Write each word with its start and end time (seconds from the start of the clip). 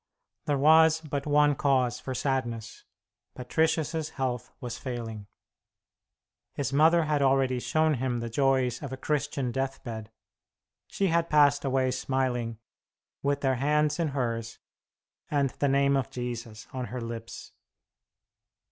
There 0.45 0.57
was 0.57 0.99
but 1.01 1.27
one 1.27 1.53
cause 1.53 1.99
for 1.99 2.15
sadness 2.15 2.85
Patricius's 3.35 4.09
health 4.17 4.51
was 4.59 4.79
failing. 4.79 5.27
His 6.55 6.73
mother 6.73 7.03
had 7.03 7.21
already 7.21 7.59
shown 7.59 7.93
him 7.93 8.19
the 8.19 8.27
joys 8.27 8.81
of 8.81 8.91
a 8.91 8.97
Christian 8.97 9.51
deathbed. 9.51 10.09
She 10.87 11.09
had 11.09 11.29
passed 11.29 11.63
away 11.63 11.91
smiling, 11.91 12.57
with 13.21 13.41
their 13.41 13.57
hands 13.57 13.99
in 13.99 14.07
hers, 14.07 14.57
and 15.29 15.51
the 15.51 15.67
name 15.69 15.95
of 15.95 16.09
Jesus 16.09 16.65
on 16.73 16.85
her 16.85 16.99
lips. 16.99 17.51